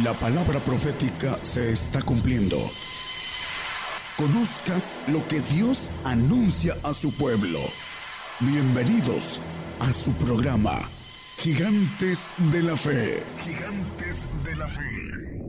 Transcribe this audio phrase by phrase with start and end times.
[0.00, 2.56] La palabra profética se está cumpliendo.
[4.16, 4.72] Conozca
[5.08, 7.58] lo que Dios anuncia a su pueblo.
[8.40, 9.38] Bienvenidos
[9.80, 10.80] a su programa,
[11.36, 13.22] Gigantes de la Fe.
[13.44, 15.42] Gigantes de la Fe.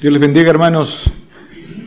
[0.00, 1.12] Dios les bendiga hermanos.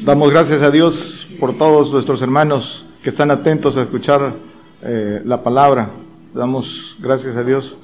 [0.06, 4.36] Damos gracias a Dios por todos nuestros hermanos que están atentos a escuchar
[4.84, 5.90] eh, la palabra.
[6.35, 7.77] Damos gracias a Dios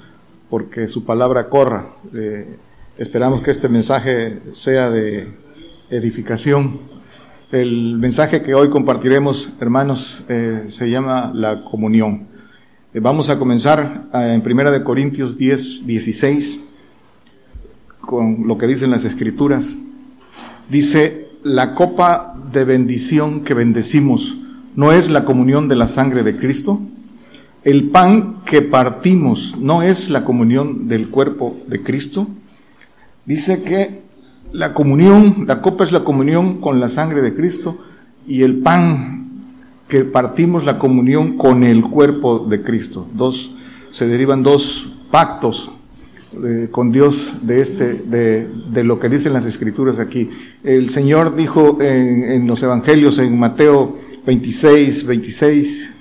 [0.49, 1.89] porque su palabra corra.
[2.13, 2.57] Eh,
[2.97, 5.27] esperamos que este mensaje sea de
[5.89, 6.79] edificación.
[7.51, 12.27] El mensaje que hoy compartiremos, hermanos, eh, se llama la comunión.
[12.93, 16.61] Eh, vamos a comenzar en Primera de Corintios 10, 16,
[18.01, 19.73] con lo que dicen las Escrituras.
[20.69, 24.35] Dice, la copa de bendición que bendecimos,
[24.75, 26.81] ¿no es la comunión de la sangre de Cristo?
[27.63, 32.27] El pan que partimos no es la comunión del cuerpo de Cristo.
[33.25, 34.01] Dice que
[34.53, 37.77] la comunión, la copa es la comunión con la sangre de Cristo
[38.27, 39.19] y el pan
[39.89, 43.07] que partimos la comunión con el cuerpo de Cristo.
[43.13, 43.51] Dos,
[43.89, 45.71] se derivan dos pactos
[46.45, 50.29] eh, con Dios de este, de, lo que dicen las escrituras aquí.
[50.63, 55.95] El Señor dijo en, los evangelios en Mateo 26, 26, 26,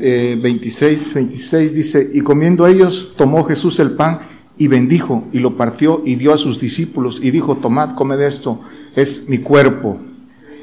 [0.00, 4.20] eh, 26 dice, y comiendo ellos, tomó Jesús el pan
[4.56, 8.60] y bendijo y lo partió y dio a sus discípulos y dijo, tomad, comed esto,
[8.94, 9.98] es mi cuerpo.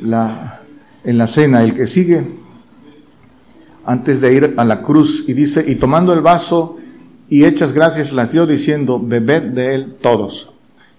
[0.02, 2.26] En la cena, el que sigue,
[3.86, 6.78] antes de ir a la cruz, y dice, y tomando el vaso
[7.30, 10.52] y hechas gracias las dio diciendo, bebed de él todos.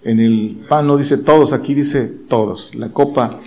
[0.03, 2.73] En el pan no dice todos, aquí dice todos.
[2.73, 3.39] La copa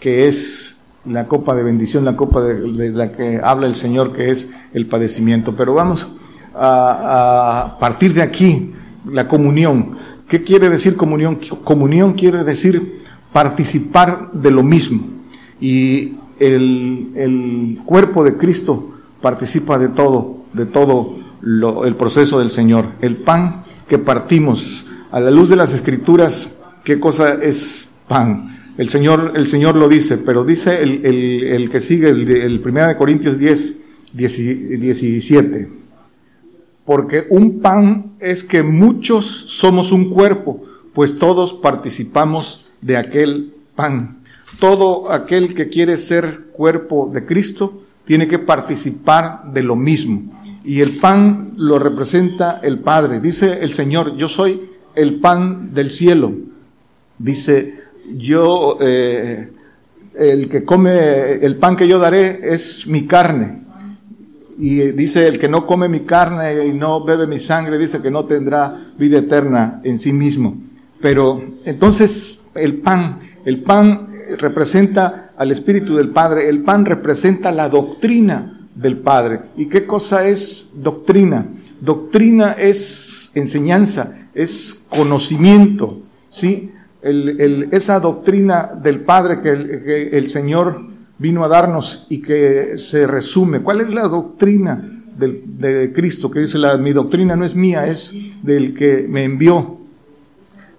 [0.00, 0.73] que es
[1.06, 4.86] la copa de bendición, la copa de, la que habla el Señor, que es el
[4.86, 5.54] padecimiento.
[5.56, 6.08] Pero vamos
[6.54, 8.72] a, partir de aquí,
[9.10, 9.96] la comunión.
[10.28, 11.38] ¿Qué quiere decir comunión?
[11.64, 13.02] Comunión quiere decir
[13.32, 15.04] participar de lo mismo.
[15.60, 22.50] Y el, el cuerpo de Cristo participa de todo, de todo lo, el proceso del
[22.50, 22.86] Señor.
[23.00, 26.52] El pan que partimos a la luz de las escrituras,
[26.82, 28.53] ¿qué cosa es pan?
[28.76, 32.60] El Señor, el Señor lo dice, pero dice el, el, el que sigue, el, el
[32.64, 33.74] 1 de Corintios 10,
[34.12, 35.68] 17.
[36.84, 44.18] Porque un pan es que muchos somos un cuerpo, pues todos participamos de aquel pan.
[44.58, 50.32] Todo aquel que quiere ser cuerpo de Cristo tiene que participar de lo mismo.
[50.64, 53.20] Y el pan lo representa el Padre.
[53.20, 56.32] Dice el Señor, yo soy el pan del cielo.
[57.18, 57.83] Dice
[58.16, 59.50] yo, eh,
[60.14, 63.62] el que come, el pan que yo daré es mi carne.
[64.56, 68.10] Y dice, el que no come mi carne y no bebe mi sangre, dice que
[68.10, 70.56] no tendrá vida eterna en sí mismo.
[71.00, 77.68] Pero entonces el pan, el pan representa al Espíritu del Padre, el pan representa la
[77.68, 79.40] doctrina del Padre.
[79.56, 81.46] ¿Y qué cosa es doctrina?
[81.80, 86.70] Doctrina es enseñanza, es conocimiento, ¿sí?
[87.04, 90.80] Esa doctrina del Padre que el, Señor
[91.18, 93.60] vino a darnos y que se resume.
[93.60, 96.30] ¿Cuál es la doctrina de, Cristo?
[96.30, 99.78] Que dice, la, mi doctrina no es mía, es del que me envió.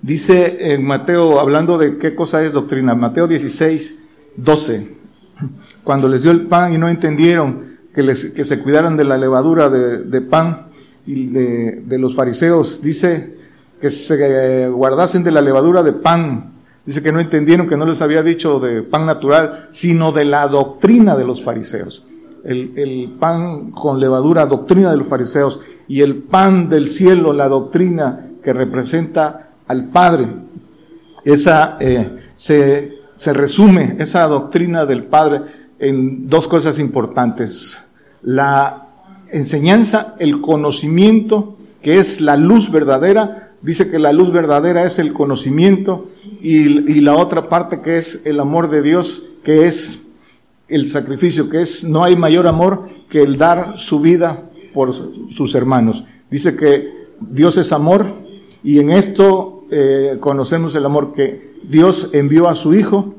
[0.01, 4.03] Dice en Mateo, hablando de qué cosa es doctrina, Mateo 16,
[4.37, 4.97] 12,
[5.83, 9.17] cuando les dio el pan y no entendieron que, les, que se cuidaran de la
[9.17, 10.67] levadura de, pan
[11.05, 13.35] y de los fariseos, dice
[13.85, 16.53] que se guardasen de la levadura de pan.
[16.87, 20.47] Dice que no entendieron que no les había dicho de pan natural, sino de la
[20.47, 22.03] doctrina de los fariseos.
[22.43, 28.25] El, pan con levadura, doctrina de los fariseos, y el pan del cielo, la doctrina
[28.43, 30.29] que representa al Padre.
[31.23, 35.41] Esa eh, se, se resume, esa doctrina del Padre,
[35.77, 37.85] en dos cosas importantes.
[38.23, 38.87] La
[39.29, 45.13] enseñanza, el conocimiento, que es la luz verdadera, Dice que la luz verdadera es el
[45.13, 46.09] conocimiento
[46.41, 49.99] y, la otra parte que es el amor de Dios, que es
[50.67, 55.55] el sacrificio, que es no hay mayor amor que el dar su vida por sus
[55.55, 56.05] hermanos.
[56.29, 58.07] Dice que Dios es amor
[58.63, 63.15] y en esto eh, conocemos el amor que Dios envió a su Hijo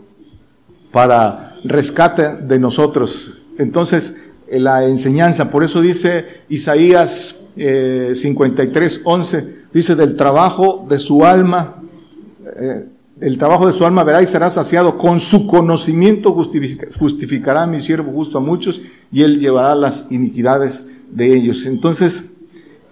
[0.93, 3.39] para rescate de nosotros.
[3.59, 4.15] Entonces,
[4.51, 11.77] la enseñanza, por eso dice Isaías 53, eh, 11, dice del trabajo de su alma,
[12.45, 12.87] eh,
[13.21, 16.33] el trabajo de su alma verá y será saciado, con su conocimiento
[16.99, 21.65] justificará a mi siervo justo a muchos y él llevará las iniquidades de ellos.
[21.67, 22.25] Entonces,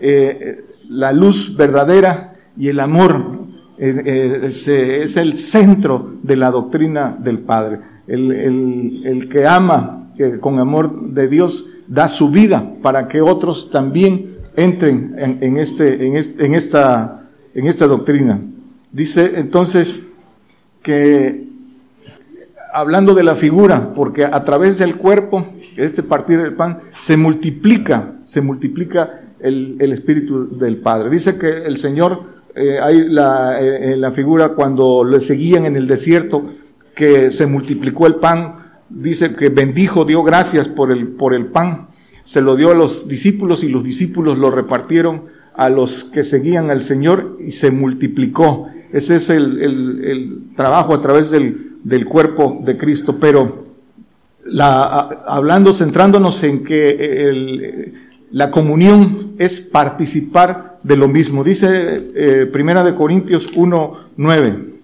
[0.00, 3.44] eh, la luz verdadera y el amor
[3.76, 7.80] eh, eh, es, el centro de la doctrina del Padre.
[8.06, 14.33] El, que ama que con amor de Dios da su vida para que otros también
[14.56, 17.22] entren en, este, en, en, esta,
[17.54, 18.40] en esta doctrina.
[18.92, 20.02] Dice entonces
[20.82, 21.48] que,
[22.72, 25.46] hablando de la figura, porque a través del cuerpo,
[25.76, 31.10] este partir del pan, se multiplica, se multiplica el, espíritu del Padre.
[31.10, 32.22] Dice que el Señor
[32.54, 36.44] eh, hay la, eh, en la figura cuando le seguían en el desierto,
[36.94, 38.56] que se multiplicó el pan,
[38.88, 41.88] dice que bendijo, dio gracias por el, por el pan,
[42.24, 45.24] se lo dio a los discípulos y los discípulos lo repartieron
[45.54, 48.68] a los que seguían al Señor y se multiplicó.
[48.92, 53.66] Ese es el, trabajo a través del, cuerpo de Cristo, pero
[54.44, 57.92] la, hablando, centrándonos en que
[58.30, 61.44] la comunión es participar de lo mismo.
[61.44, 64.74] Dice eh, Primera de Corintios 1, 9.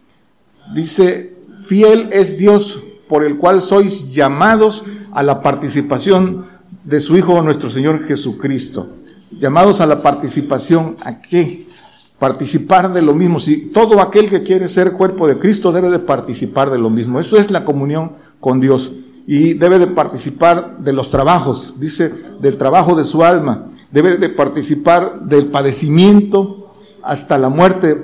[0.75, 1.35] Dice,
[1.67, 6.47] fiel es Dios por el cual sois llamados a la participación
[6.91, 8.89] de su Hijo nuestro Señor Jesucristo.
[9.31, 11.67] Llamados a la participación, ¿a qué?
[12.19, 13.41] Participar de lo mismo.
[13.41, 17.21] Si todo aquel que quiere ser cuerpo de Cristo debe de participar de lo mismo.
[17.21, 18.93] Eso es la comunión con Dios.
[19.27, 24.29] Y debe de participar de los trabajos, dice, del trabajo de su alma debe de
[24.29, 26.73] participar del padecimiento
[27.03, 28.03] hasta la muerte,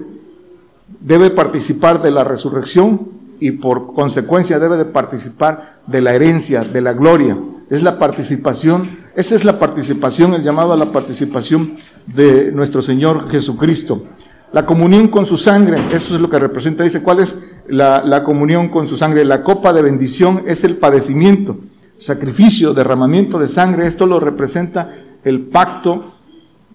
[1.01, 3.09] debe participar de la resurrección
[3.41, 7.37] y por consecuencia debe de participar de la herencia, de la gloria.
[7.71, 13.29] Es la participación, esa es la participación, el llamado a la participación de nuestro Señor
[13.31, 14.05] Jesucristo.
[14.53, 16.85] La comunión con su sangre, eso es lo que representa.
[16.85, 17.37] Dice, ¿cuál es
[17.69, 19.25] la, la comunión con su sangre?
[19.25, 21.59] La copa de bendición es el padecimiento,
[21.99, 23.87] sacrificio, derramamiento de sangre.
[23.87, 24.95] Esto lo representa
[25.25, 26.16] el pacto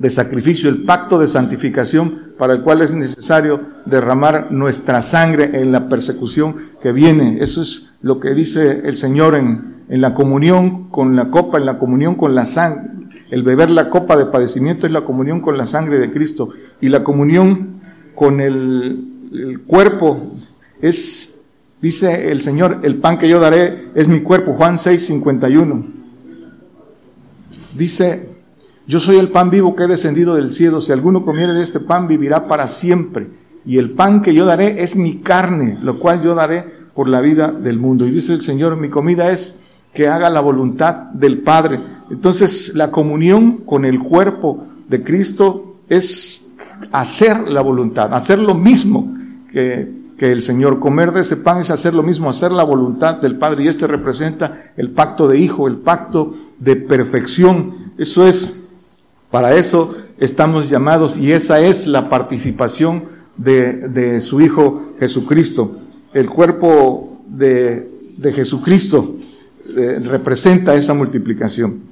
[0.01, 5.71] de sacrificio, el pacto de santificación para el cual es necesario derramar nuestra sangre en
[5.71, 7.37] la persecución que viene.
[7.39, 11.67] Eso es lo que dice el Señor en, en la comunión con la copa, en
[11.67, 12.89] la comunión con la sangre.
[13.29, 16.49] El beber la copa de padecimiento es la comunión con la sangre de Cristo
[16.81, 17.79] y la comunión
[18.15, 20.33] con el, el cuerpo
[20.81, 21.43] es,
[21.79, 25.85] dice el Señor, el pan que yo daré es mi cuerpo, Juan 6, 51.
[27.77, 28.30] Dice
[28.91, 30.81] yo soy el pan vivo que he descendido del cielo.
[30.81, 33.29] Si alguno comiere de este pan, vivirá para siempre.
[33.63, 37.21] Y el pan que yo daré es mi carne, lo cual yo daré por la
[37.21, 38.05] vida del mundo.
[38.05, 39.55] Y dice el Señor, mi comida es
[39.93, 41.79] que haga la voluntad del Padre.
[42.09, 46.57] Entonces, la comunión con el cuerpo de Cristo es
[46.91, 49.15] hacer la voluntad, hacer lo mismo
[49.53, 50.81] que, que el Señor.
[50.81, 53.63] Comer de ese pan es hacer lo mismo, hacer la voluntad del Padre.
[53.63, 57.93] Y este representa el pacto de hijo, el pacto de perfección.
[57.97, 58.60] Eso es
[59.31, 63.05] para eso estamos llamados y esa es la participación
[63.37, 65.79] de, su Hijo Jesucristo.
[66.13, 67.87] El cuerpo de,
[68.35, 69.15] Jesucristo
[69.75, 71.89] eh, representa esa multiplicación.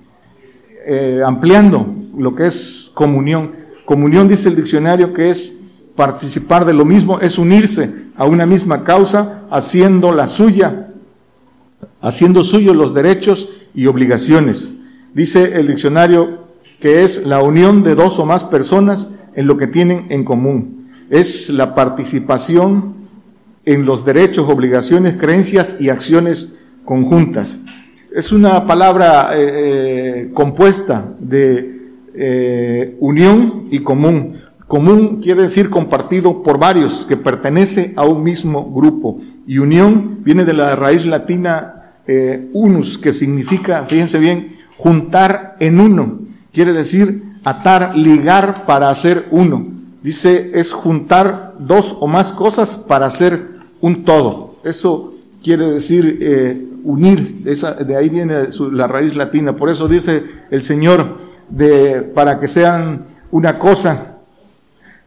[0.85, 1.87] Eh, ampliando
[2.17, 3.51] lo que es comunión.
[3.85, 5.57] Comunión dice el diccionario que es
[5.95, 10.93] participar de lo mismo, es unirse a una misma causa, haciendo la suya,
[12.01, 14.69] haciendo suyo los derechos y obligaciones.
[15.13, 16.38] Dice el diccionario
[16.79, 20.89] que es la unión de dos o más personas en lo que tienen en común.
[21.09, 22.99] Es la participación
[23.65, 27.59] en los derechos, obligaciones, creencias y acciones conjuntas.
[28.13, 31.79] Es una palabra eh, eh, compuesta de
[32.15, 34.41] eh, unión y común.
[34.67, 39.19] Común quiere decir compartido por varios, que pertenece a un mismo grupo.
[39.45, 41.75] Y unión viene de la raíz latina
[42.53, 46.28] unus, que significa, fíjense bien, juntar en uno.
[46.59, 49.65] Quiere decir atar, ligar para hacer uno.
[50.03, 54.55] Dice, es juntar dos o más cosas para hacer un todo.
[54.65, 57.45] Eso quiere decir eh, unir.
[57.45, 59.55] De ahí viene la raíz latina.
[59.55, 64.17] Por eso dice el Señor, de, para que sean una cosa,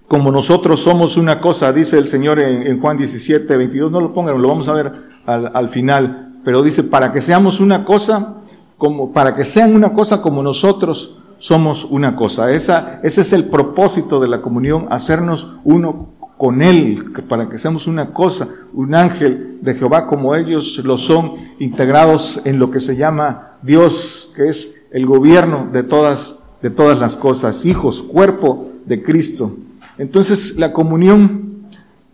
[0.09, 4.41] como nosotros somos una cosa, dice el Señor en, Juan 17, 22, no lo pongan,
[4.41, 4.91] lo vamos a ver
[5.27, 8.37] al, al, final, pero dice, para que seamos una cosa,
[8.79, 12.53] como, para que sean una cosa como nosotros somos una cosa.
[12.53, 17.89] Esa, ese es el propósito de la comunión, hacernos uno con Él, para que seamos
[17.89, 22.95] una cosa, un ángel de Jehová como ellos lo son, integrados en lo que se
[22.95, 29.03] llama Dios, que es el gobierno de todas, de todas las cosas, hijos, cuerpo de
[29.03, 29.57] Cristo.
[29.99, 31.65] Entonces la comunión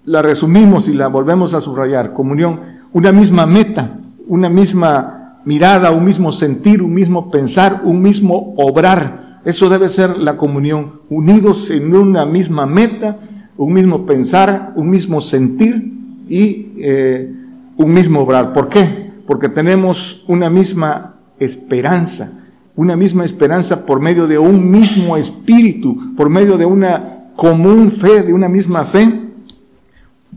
[0.06, 2.14] la resumimos y la volvemos a subrayar.
[2.14, 2.60] Comunión,
[2.94, 9.40] una misma meta, una misma mirada, un mismo sentir, un mismo pensar, un mismo obrar.
[9.44, 13.18] Eso debe ser la comunión, unidos en una misma meta,
[13.56, 15.92] un mismo pensar, un mismo sentir
[16.28, 17.32] y eh,
[17.76, 18.52] un mismo obrar.
[18.52, 19.10] ¿Por qué?
[19.26, 22.40] Porque tenemos una misma esperanza,
[22.76, 28.22] una misma esperanza por medio de un mismo espíritu, por medio de una común fe,
[28.22, 29.28] de una misma fe,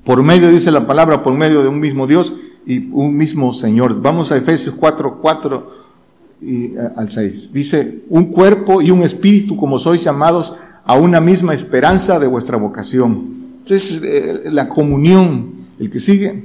[0.03, 4.01] por medio, dice la palabra, por medio de un mismo Dios y un mismo Señor.
[4.01, 5.71] Vamos a Efesios 4, 4
[6.41, 7.53] y, al 6.
[7.53, 12.57] Dice, un cuerpo y un espíritu como sois llamados a una misma esperanza de vuestra
[12.57, 13.41] vocación.
[13.59, 16.43] Entonces, eh, la comunión, el que sigue,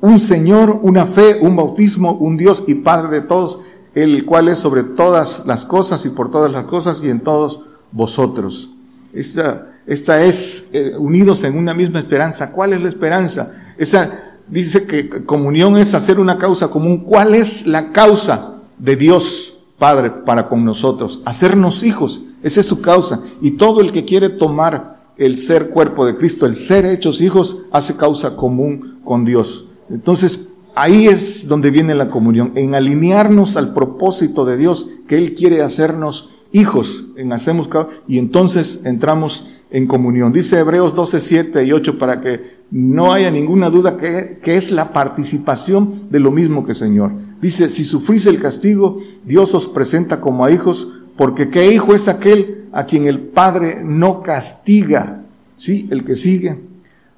[0.00, 3.60] un Señor, una fe, un bautismo, un Dios y Padre de todos,
[3.94, 7.62] el cual es sobre todas las cosas y por todas las cosas y en todos
[7.92, 8.74] vosotros.
[9.12, 12.50] Esta, esta es eh, unidos en una misma esperanza.
[12.52, 13.52] ¿Cuál es la esperanza?
[13.76, 17.04] Esa dice que comunión es hacer una causa común.
[17.04, 21.20] ¿Cuál es la causa de Dios Padre para con nosotros?
[21.24, 22.28] Hacernos hijos.
[22.42, 23.22] Esa es su causa.
[23.40, 27.66] Y todo el que quiere tomar el ser cuerpo de Cristo, el ser hechos hijos,
[27.70, 29.66] hace causa común con Dios.
[29.90, 35.34] Entonces, ahí es donde viene la comunión, en alinearnos al propósito de Dios, que Él
[35.34, 37.68] quiere hacernos hijos, en hacemos
[38.06, 40.32] y entonces entramos en comunión.
[40.32, 44.72] Dice Hebreos 12, 7 y 8 para que no haya ninguna duda que, que, es
[44.72, 47.12] la participación de lo mismo que Señor.
[47.40, 52.08] Dice, si sufrís el castigo, Dios os presenta como a hijos, porque qué hijo es
[52.08, 55.22] aquel a quien el Padre no castiga.
[55.58, 56.58] Sí, el que sigue.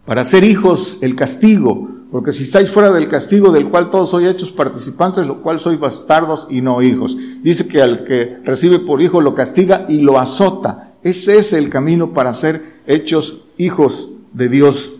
[0.04, 1.88] Para ser hijos, el castigo.
[2.10, 5.78] Porque si estáis fuera del castigo del cual todos sois hechos participantes, lo cual sois
[5.80, 7.16] bastardos y no hijos.
[7.42, 10.92] Dice que al que recibe por hijo lo castiga y lo azota.
[11.02, 14.92] Ese es el camino para ser hechos hijos de Dios.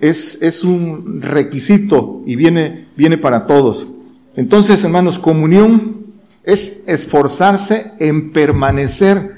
[0.00, 3.86] Es, es un requisito y viene, viene para todos.
[4.36, 5.96] Entonces, hermanos, comunión
[6.44, 9.32] es esforzarse en permanecer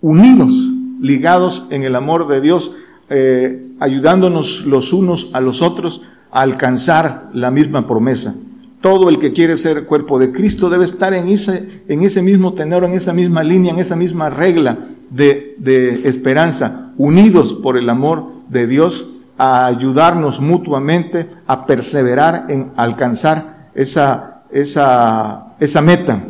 [0.00, 0.52] unidos,
[1.00, 2.72] ligados en el amor de Dios,
[3.10, 8.34] eh, ayudándonos los unos a los otros a alcanzar la misma promesa.
[8.80, 12.54] Todo el que quiere ser cuerpo de Cristo debe estar en ese, en ese mismo
[12.54, 14.78] tenor, en esa misma línea, en esa misma regla
[15.10, 22.72] de, de esperanza, unidos por el amor de Dios, a ayudarnos mutuamente a perseverar en
[22.76, 26.22] alcanzar esa, esa, esa meta.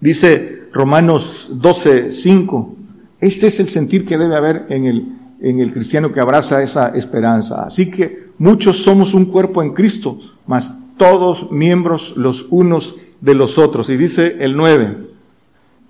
[0.00, 2.76] Dice Romanos 12, 5.
[3.20, 6.88] Este es el sentir que debe haber en el, en el cristiano que abraza esa
[6.88, 7.64] esperanza.
[7.64, 13.58] Así que muchos somos un cuerpo en Cristo, mas todos miembros los unos de los
[13.58, 13.90] otros.
[13.90, 14.96] Y dice el 9,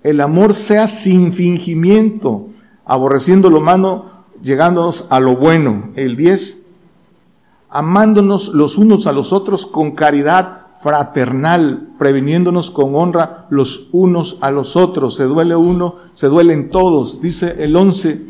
[0.03, 2.49] el amor sea sin fingimiento,
[2.85, 4.12] aborreciendo lo malo,
[4.43, 5.89] llegándonos a lo bueno.
[5.95, 6.61] El 10,
[7.69, 14.51] amándonos los unos a los otros con caridad fraternal, previniéndonos con honra los unos a
[14.51, 15.15] los otros.
[15.15, 17.21] Se duele uno, se duelen todos.
[17.21, 18.21] Dice el 11,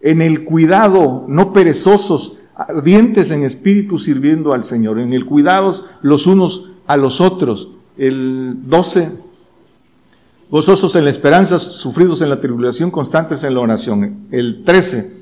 [0.00, 6.26] en el cuidado, no perezosos, ardientes en espíritu sirviendo al Señor, en el cuidados los
[6.26, 7.70] unos a los otros.
[7.98, 9.12] El 12,
[10.50, 14.26] gozosos en la esperanza, sufridos en la tribulación, constantes en la oración.
[14.30, 15.17] El 13,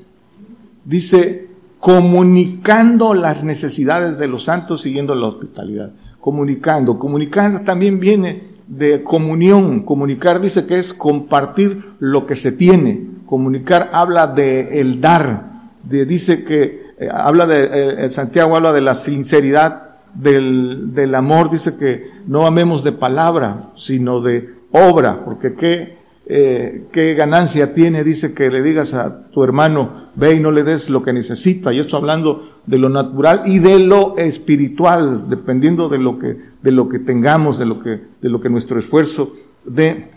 [0.87, 1.47] dice,
[1.79, 5.91] comunicando las necesidades de los santos, siguiendo la hospitalidad.
[6.19, 6.97] Comunicando.
[6.97, 9.81] Comunicar también viene de comunión.
[9.83, 13.07] Comunicar dice que es compartir lo que se tiene.
[13.25, 15.71] Comunicar habla de el dar.
[15.83, 21.49] De, dice que eh, habla de, eh, Santiago habla de la sinceridad del, del, amor,
[21.51, 25.96] dice que no amemos de palabra, sino de obra, porque qué,
[26.29, 30.63] eh, qué ganancia tiene, dice que le digas a tu hermano, ve y no le
[30.63, 35.87] des lo que necesita, y esto hablando de lo natural y de lo espiritual, dependiendo
[35.87, 39.33] de lo que, de lo que tengamos, de lo que, de lo que nuestro esfuerzo
[39.63, 40.09] dé.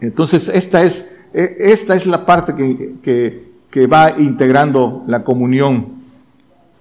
[0.00, 5.98] Entonces, esta es, esta es la parte que, que, que va integrando la comunión.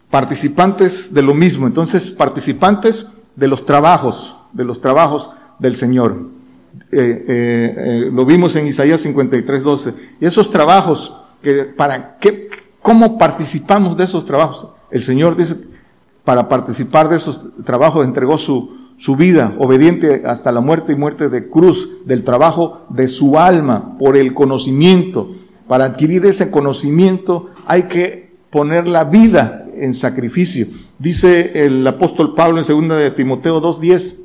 [0.09, 6.36] Participantes de lo mismo, entonces participantes de los trabajos, de los trabajos del Señor.
[6.91, 9.93] Eh, eh, eh, lo vimos en Isaías 53, 12.
[10.21, 12.49] Y esos trabajos, que, ¿para qué,
[12.81, 14.69] cómo participamos de esos trabajos?
[14.91, 15.55] El Señor dice,
[16.23, 21.29] para participar de esos trabajos entregó su, su vida, obediente hasta la muerte y muerte
[21.29, 25.35] de cruz, del trabajo de su alma, por el conocimiento,
[25.67, 30.67] para adquirir ese conocimiento hay que poner la vida en sacrificio.
[30.97, 34.15] Dice el apóstol Pablo en 2 de Timoteo 2.10,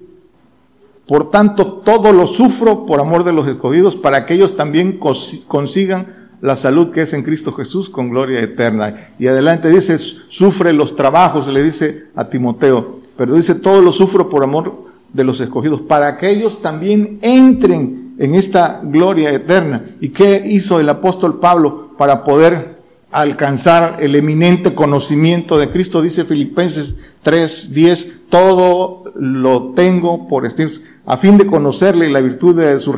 [1.13, 6.07] por tanto todo lo sufro por amor de los escogidos para que ellos también consigan
[6.41, 9.11] la salud que es en Cristo Jesús con gloria eterna.
[9.19, 14.31] Y adelante dice, sufre los trabajos, le dice a Timoteo, pero dice, todo lo sufro
[14.31, 19.85] por amor de los escogidos, para que ellos también entren en esta gloria eterna.
[20.01, 22.79] ¿Y qué hizo el apóstol Pablo para poder
[23.13, 26.03] alcanzar el eminente conocimiento de Cristo?
[26.03, 30.71] Dice Filipenses 3, 10, todo lo tengo por estir,
[31.07, 32.93] a fin de conocerle la virtud de su,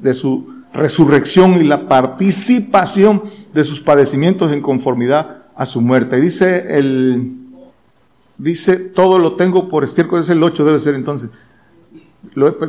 [0.00, 6.20] de su resurrección y la participación de sus padecimientos en conformidad a su muerte.
[6.20, 7.32] Dice el,
[8.38, 11.30] dice, todo lo tengo por estiércol, es el 8, debe ser entonces.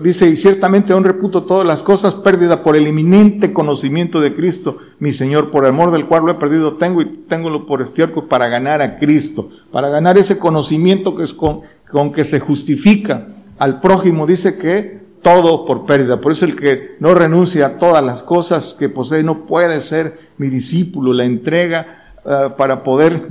[0.01, 4.77] Dice, y ciertamente aún reputo todas las cosas pérdida por el eminente conocimiento de Cristo,
[4.99, 8.47] mi Señor, por amor del cual lo he perdido, tengo y tengo por estiércol para
[8.47, 11.61] ganar a Cristo, para ganar ese conocimiento que es con,
[11.91, 16.21] con que se justifica al prójimo, dice que todo por pérdida.
[16.21, 20.17] Por eso el que no renuncia a todas las cosas que posee no puede ser
[20.37, 21.11] mi discípulo.
[21.11, 23.27] La entrega uh, para poder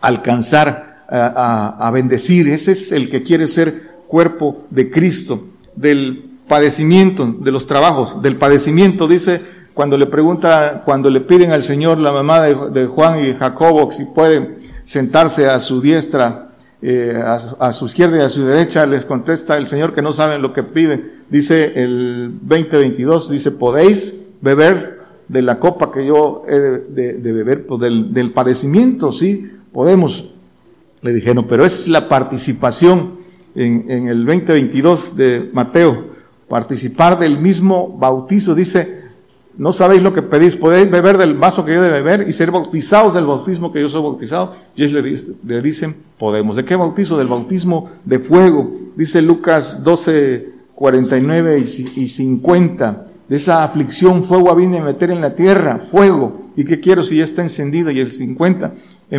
[0.00, 2.48] alcanzar uh, a, a bendecir.
[2.48, 5.44] Ese es el que quiere ser cuerpo de Cristo.
[5.76, 9.40] Del padecimiento, de los trabajos, del padecimiento, dice
[9.72, 14.04] cuando le pregunta, cuando le piden al Señor, la mamá de, Juan y Jacobo, si
[14.04, 16.48] puede sentarse a su diestra
[16.82, 17.22] eh,
[17.58, 20.52] a, su izquierda y a su derecha, les contesta el Señor que no saben lo
[20.52, 21.22] que piden.
[21.28, 27.66] Dice el 2022, dice, podéis beber de la copa que yo he de, de, beber,
[27.66, 30.34] pues del, del, padecimiento, sí, podemos.
[31.02, 33.19] Le dijeron, pero es la participación
[33.54, 36.10] en, el 2022 de Mateo,
[36.48, 39.00] participar del mismo bautizo, dice,
[39.56, 42.50] no sabéis lo que pedís, podéis beber del vaso que yo de beber y ser
[42.50, 44.54] bautizados del bautismo que yo soy bautizado.
[44.74, 45.04] Y ellos
[45.44, 46.56] le, dicen, podemos.
[46.56, 47.18] ¿De qué bautizo?
[47.18, 48.72] Del bautismo de fuego.
[48.96, 51.58] Dice Lucas 12, 49
[51.96, 53.06] y 50.
[53.28, 56.50] De esa aflicción, fuego vine a meter en la tierra, fuego.
[56.56, 57.90] ¿Y qué quiero si ya está encendido?
[57.90, 58.72] Y el 50.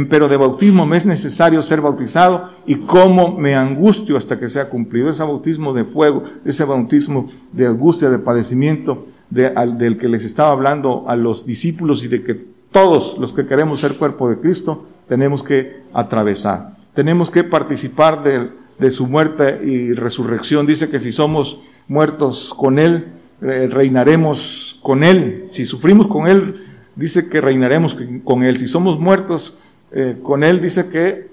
[0.09, 4.69] Pero de bautismo me es necesario ser bautizado y cómo me angustio hasta que sea
[4.69, 5.09] cumplido.
[5.09, 11.05] Ese bautismo de fuego, ese bautismo de angustia, de padecimiento, del que les estaba hablando
[11.07, 15.43] a los discípulos y de que todos los que queremos ser cuerpo de Cristo tenemos
[15.43, 16.77] que atravesar.
[16.93, 20.65] Tenemos que participar de, de su muerte y resurrección.
[20.65, 23.07] Dice que si somos muertos con Él,
[23.41, 25.47] eh, reinaremos con Él.
[25.51, 26.63] Si sufrimos con Él,
[26.95, 28.57] dice que reinaremos con Él.
[28.57, 29.57] Si somos muertos
[29.91, 31.29] eh, con Él, dice que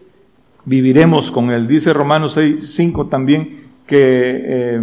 [0.65, 1.67] viviremos con Él.
[1.67, 4.83] Dice Romanos 6, 5 también que eh,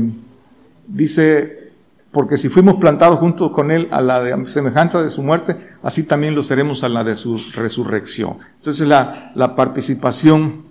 [0.87, 1.65] dice
[2.11, 6.03] porque si fuimos plantados juntos con Él a la de, semejanza de su muerte, así
[6.03, 8.37] también lo seremos a la de su resurrección.
[8.55, 10.63] Entonces la, la participación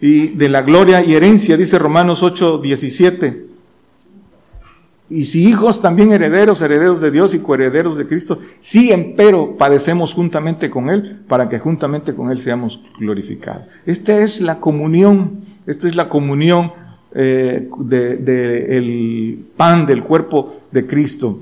[0.00, 3.55] y de la gloria y herencia, dice Romanos 8, 17.
[5.08, 10.12] Y si hijos también herederos, herederos de Dios y coherederos de Cristo, sí empero padecemos
[10.12, 13.66] juntamente con Él, para que juntamente con Él seamos glorificados.
[13.84, 16.72] Esta es la comunión, esta es la comunión
[17.14, 21.40] eh, de, de, el pan del cuerpo de Cristo.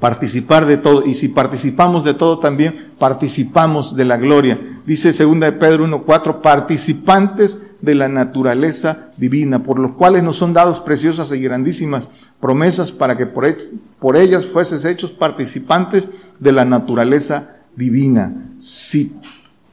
[0.00, 1.04] Participar de todo.
[1.04, 4.58] Y si participamos de todo también, participamos de la gloria.
[4.86, 10.52] Dice segunda de Pedro 1.4, participantes de la naturaleza divina, por los cuales nos son
[10.52, 12.10] dados preciosas y grandísimas
[12.40, 13.46] promesas para que por,
[13.98, 16.08] por ellas fueses hechos participantes
[16.38, 18.34] de la naturaleza divina.
[18.58, 19.14] Si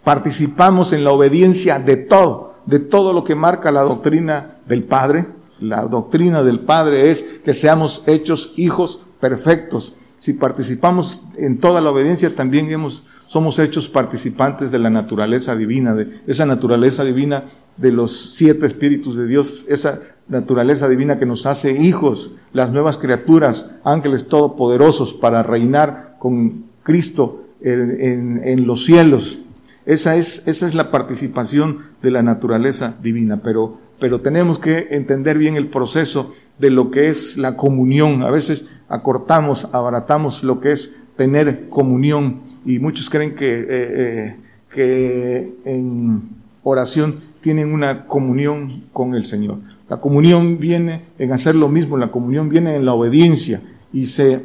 [0.04, 5.26] participamos en la obediencia de todo, de todo lo que marca la doctrina del Padre.
[5.60, 9.96] La doctrina del Padre es que seamos hechos hijos perfectos.
[10.20, 15.94] Si participamos en toda la obediencia, también hemos, somos hechos participantes de la naturaleza divina,
[15.94, 17.44] de esa naturaleza divina
[17.78, 22.98] de los siete espíritus de Dios, esa naturaleza divina que nos hace hijos, las nuevas
[22.98, 29.40] criaturas, ángeles todopoderosos para reinar con Cristo en, en, los cielos.
[29.86, 35.56] Esa es, esa es la participación de la naturaleza divina, pero tenemos que entender bien
[35.56, 38.24] el proceso de lo que es la comunión.
[38.24, 44.36] A veces acortamos, abaratamos lo que es tener comunión y muchos creen que, eh, eh,
[44.70, 46.30] que en
[46.64, 49.60] oración tienen una comunión con el Señor.
[49.90, 53.62] La comunión viene en hacer lo mismo, la comunión viene en la obediencia
[53.94, 54.42] y se,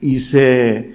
[0.00, 0.92] y se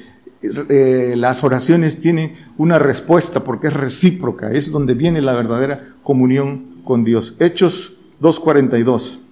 [0.69, 6.82] eh, las oraciones tienen una respuesta porque es recíproca, es donde viene la verdadera comunión
[6.84, 7.36] con Dios.
[7.39, 9.25] Hechos 2.42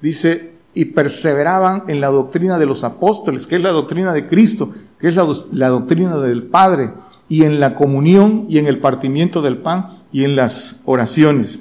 [0.00, 4.72] dice, y perseveraban en la doctrina de los apóstoles, que es la doctrina de Cristo,
[5.00, 6.90] que es la, doctrina del Padre,
[7.28, 11.58] y en la comunión y en el partimiento del pan y en las oraciones.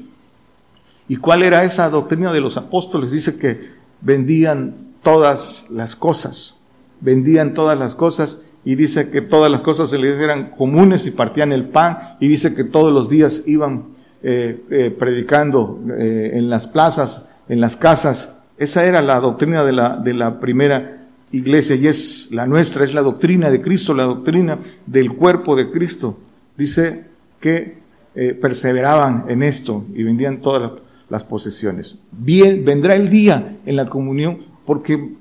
[1.10, 3.12] ¿Y cuál era esa doctrina de los apóstoles?
[3.12, 3.71] Dice que
[4.02, 6.56] vendían todas las cosas,
[7.02, 11.12] vendían todas las cosas y dice que todas las cosas se les eran comunes y
[11.12, 13.86] partían el pan y dice que todos los días iban
[14.21, 18.36] eh, eh, predicando eh, en las plazas, en las casas.
[18.57, 22.93] Esa era la doctrina de la, de la primera iglesia y es la nuestra, es
[22.93, 26.17] la doctrina de Cristo, la doctrina del cuerpo de Cristo.
[26.57, 27.05] Dice
[27.39, 27.77] que
[28.15, 30.71] eh, perseveraban en esto y vendían todas
[31.10, 31.99] las posesiones.
[32.12, 35.12] Bien, vendrá el día en la comunión porque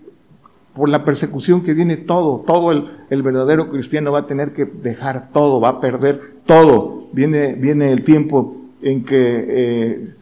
[0.75, 5.31] por la persecución que viene todo, todo el, verdadero cristiano va a tener que dejar
[5.33, 7.09] todo, va a perder todo.
[7.13, 10.15] Viene, viene el tiempo en que eh,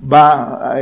[0.00, 0.76] va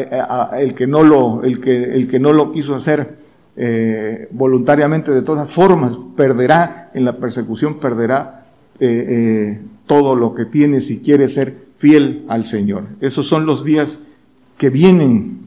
[0.59, 3.17] el que no lo, el que, el que no lo quiso hacer
[3.57, 8.47] eh, voluntariamente de todas formas, perderá en la persecución, perderá
[8.79, 12.85] eh, todo lo que tiene si quiere ser fiel al Señor.
[13.01, 14.01] Esos son los días
[14.57, 15.39] que vienen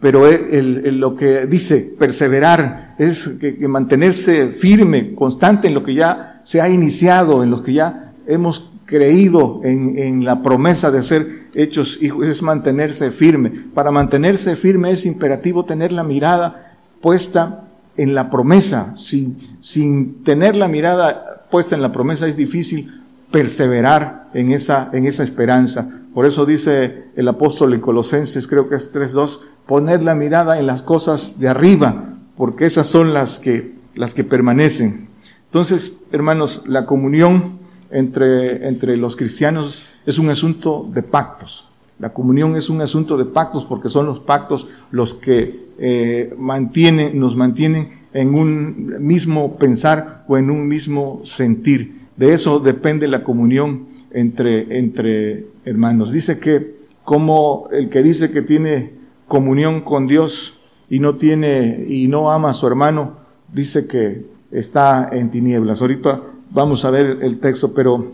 [0.00, 6.40] pero el, lo que dice perseverar es que, mantenerse firme, constante en lo que ya
[6.44, 11.48] se ha iniciado, en lo que ya hemos creído en, en, la promesa de ser
[11.54, 13.50] hechos hijos, es mantenerse firme.
[13.74, 18.94] Para mantenerse firme es imperativo tener la mirada puesta en la promesa.
[18.96, 22.90] Sin, sin tener la mirada puesta en la promesa es difícil
[23.30, 26.00] perseverar en esa, en esa esperanza.
[26.14, 30.66] Por eso dice el apóstol en Colosenses, creo que es 3.2, poner la mirada en
[30.66, 35.08] las cosas de arriba, porque esas son las que, las que permanecen.
[35.44, 37.57] Entonces, hermanos, la comunión
[37.90, 41.68] entre, entre los cristianos es un asunto de pactos.
[41.98, 47.18] La comunión es un asunto de pactos porque son los pactos los que eh, mantienen,
[47.18, 52.06] nos mantienen en un mismo pensar o en un mismo sentir.
[52.16, 56.12] De eso depende la comunión entre, entre hermanos.
[56.12, 58.92] Dice que como el que dice que tiene
[59.26, 60.58] comunión con Dios
[60.90, 63.16] y no tiene y no ama a su hermano,
[63.52, 65.80] dice que está en tinieblas.
[65.80, 68.12] Ahorita vamos a ver el texto, pero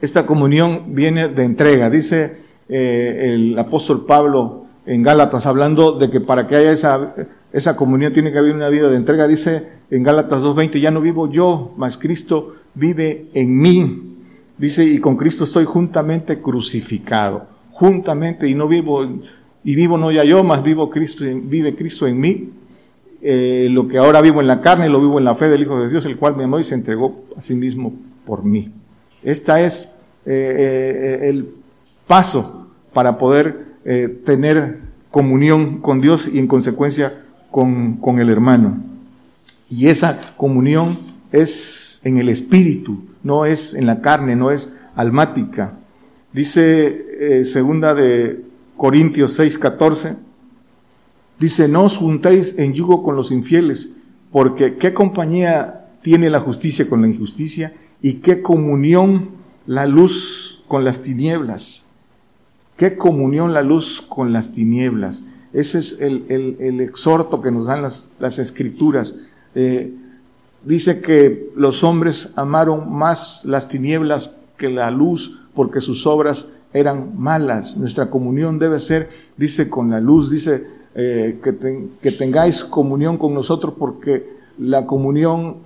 [0.00, 1.90] esta comunión viene de entrega.
[1.90, 7.14] Dice eh, el apóstol Pablo en Gálatas, hablando de que para que haya esa,
[7.52, 9.28] esa comunión tiene que haber una vida de entrega.
[9.28, 14.16] Dice en Gálatas 2.20, ya no vivo yo, mas Cristo vive en mí.
[14.58, 19.06] Dice, y con Cristo estoy juntamente crucificado, juntamente, y no vivo
[19.64, 22.50] y vivo no ya yo, más vivo Cristo, vive Cristo en mí.
[23.24, 25.78] Eh, lo que ahora vivo en la carne, lo vivo en la fe del Hijo
[25.78, 27.94] de Dios, el cual me amó y se entregó a sí mismo
[28.26, 28.72] por mí.
[29.22, 29.94] Esta es
[30.26, 31.54] eh, eh, el
[32.08, 33.70] paso para poder
[34.24, 34.78] tener
[35.10, 38.80] comunión con Dios y en consecuencia con, con el hermano.
[39.68, 40.98] Y esa comunión
[41.32, 45.72] es en el espíritu, no es en la carne, no es almática.
[46.32, 48.44] Dice segunda de
[48.76, 50.14] Corintios 6, 14,
[51.42, 53.90] dice, no os juntéis en yugo con los infieles,
[54.30, 59.30] porque qué compañía tiene la justicia con la injusticia y qué comunión
[59.66, 61.90] la luz con las tinieblas.
[62.76, 65.24] Qué comunión la luz con las tinieblas.
[65.52, 69.18] Ese es el, exhorto que nos dan las, las escrituras.
[69.56, 69.92] Eh,
[70.64, 77.18] dice que los hombres amaron más las tinieblas que la luz porque sus obras eran
[77.18, 77.76] malas.
[77.76, 83.74] Nuestra comunión debe ser, dice, con la luz, dice, eh, que, tengáis comunión con nosotros
[83.78, 84.26] porque
[84.58, 85.56] la comunión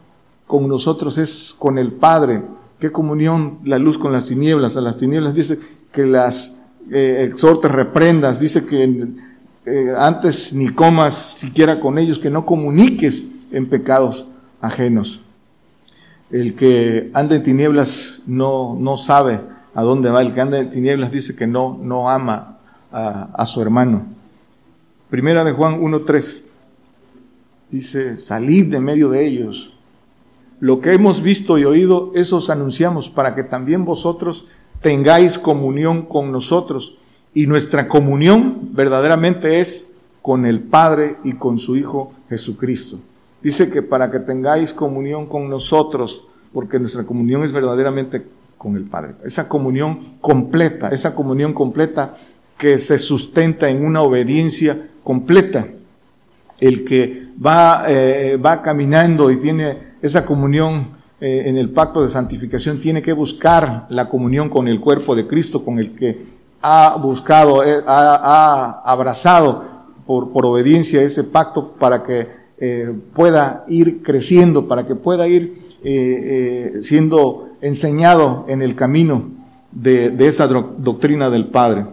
[0.46, 2.42] con nosotros es con el Padre.
[2.78, 4.76] ¿Qué comunión la luz con las tinieblas?
[4.76, 5.58] A las tinieblas dice
[5.92, 9.08] que las eh, exhortes, reprendas, dice que
[9.66, 14.26] eh, antes ni comas siquiera con ellos, que no comuniques en pecados
[14.60, 15.20] ajenos.
[16.30, 19.40] El que anda en tinieblas no, no sabe
[19.74, 20.22] a dónde va.
[20.22, 22.58] El que anda en tinieblas dice que no, no ama
[22.92, 24.06] a, su hermano.
[25.16, 26.42] Primera de Juan 1.3
[27.70, 29.72] dice, salid de medio de ellos.
[30.60, 34.48] Lo que hemos visto y oído, eso os anunciamos para que también vosotros
[34.82, 36.98] tengáis comunión con nosotros.
[37.32, 42.98] Y nuestra comunión verdaderamente es con el Padre y con su Hijo Jesucristo.
[43.42, 48.22] Dice que para que tengáis comunión con nosotros, porque nuestra comunión es verdaderamente
[48.58, 49.14] con el Padre.
[49.24, 52.18] Esa comunión completa, esa comunión completa
[52.58, 55.66] que se sustenta en una obediencia completa.
[56.58, 62.10] El que va, eh, va caminando y tiene esa comunión eh, en el pacto de
[62.10, 66.96] santificación tiene que buscar la comunión con el cuerpo de Cristo, con el que ha
[66.96, 69.64] buscado, eh, ha, abrazado
[70.06, 72.46] por, por, obediencia ese pacto para que
[73.12, 75.76] pueda ir creciendo, para que pueda ir
[76.80, 79.24] siendo enseñado en el camino
[79.72, 81.84] de, esa doctrina del Padre.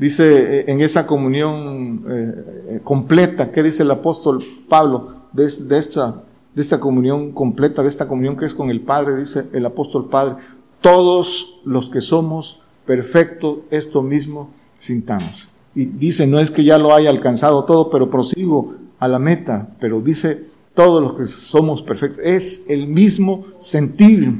[0.00, 2.34] Dice eh, en esa comunión eh,
[2.68, 6.22] eh, completa, ¿qué dice el apóstol Pablo de, esta,
[6.54, 9.18] de esta comunión completa, de esta comunión que es con el Padre?
[9.18, 10.36] Dice el apóstol Padre,
[10.80, 15.50] todos los que somos perfectos, esto mismo sintamos.
[15.74, 19.68] Y dice, no es que ya lo haya alcanzado todo, pero prosigo a la meta,
[19.80, 24.32] pero dice todos los que somos perfectos, es el mismo sentir.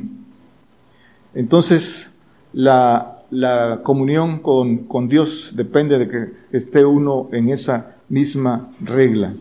[1.35, 2.17] Entonces,
[2.55, 9.35] la, la comunión con, con, Dios depende de que esté uno en esa misma regla.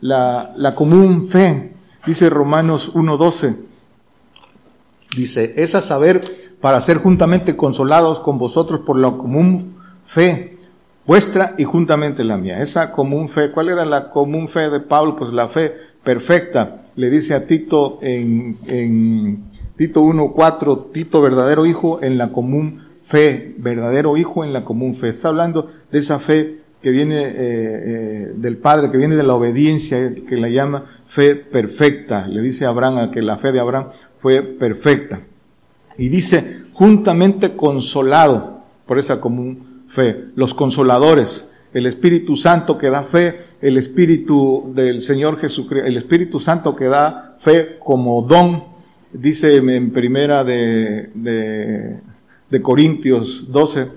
[0.00, 1.72] La, la común fe,
[2.06, 3.56] dice Romanos 1.12,
[5.16, 6.20] dice, es a saber
[6.60, 9.74] para ser juntamente consolados con vosotros por la común
[10.06, 10.58] fe
[11.06, 12.60] vuestra y juntamente la mía.
[12.60, 15.16] Esa común fe, ¿cuál era la común fe de Pablo?
[15.16, 16.78] Pues la fe perfecta.
[16.94, 19.44] Le dice a Tito en, en
[19.76, 22.81] Tito 1.4, Tito verdadero hijo en la común
[23.12, 25.10] fe, verdadero hijo en la común fe.
[25.10, 29.34] Está hablando de esa fe que viene eh, eh, del Padre, que viene de la
[29.34, 32.26] obediencia, que la llama fe perfecta.
[32.26, 35.20] Le dice a Abraham que la fe de Abraham fue perfecta.
[35.98, 40.28] Y dice, juntamente consolado por esa común fe.
[40.34, 46.38] Los consoladores, el Espíritu Santo que da fe, el Espíritu del Señor Jesucristo, el Espíritu
[46.38, 48.64] Santo que da fe como don,
[49.12, 52.00] dice en primera de, de,
[52.60, 53.88] Corintios 12,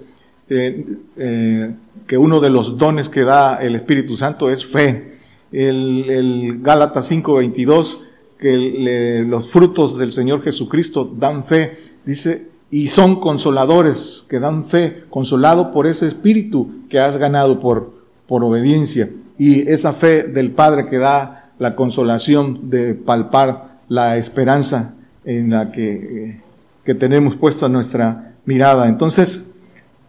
[0.49, 0.85] eh,
[1.17, 1.75] eh,
[2.07, 5.15] que uno de los dones que da el Espíritu Santo es fe.
[5.51, 7.99] El, el Gálatas 5:22,
[8.39, 15.03] que los frutos del Señor Jesucristo dan fe, dice, y son consoladores que dan fe,
[15.09, 17.93] consolado por ese espíritu que has ganado por,
[18.27, 24.95] por obediencia y esa fe del Padre que da la consolación de palpar la esperanza
[25.23, 26.41] en la que,
[26.83, 28.87] que tenemos puesta nuestra mirada.
[28.87, 29.47] Entonces,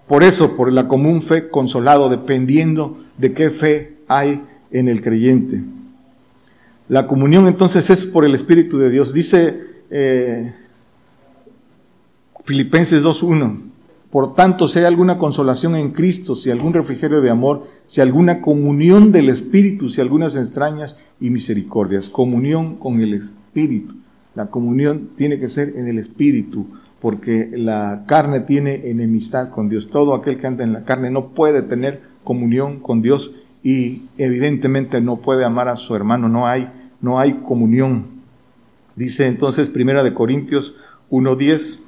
[0.07, 5.63] por eso, por la común fe, consolado, dependiendo de qué fe hay en el creyente.
[6.89, 9.13] La comunión entonces es por el Espíritu de Dios.
[9.13, 10.55] Dice eh,
[12.45, 13.63] Filipenses 2.1.
[14.11, 18.41] Por tanto, si hay alguna consolación en Cristo, si algún refrigerio de amor, si alguna
[18.41, 22.09] comunión del Espíritu, si algunas extrañas y misericordias.
[22.09, 23.95] Comunión con el Espíritu.
[24.37, 26.67] La comunión tiene que ser en el Espíritu,
[27.01, 29.89] porque la carne tiene enemistad con Dios.
[29.91, 33.33] Todo aquel que anda en la carne no puede tener comunión con Dios
[33.63, 36.29] y evidentemente no puede amar a su hermano.
[36.29, 36.69] No hay,
[37.01, 38.07] no hay comunión.
[38.95, 40.75] Dice entonces Primera de Corintios
[41.11, 41.81] 1.10,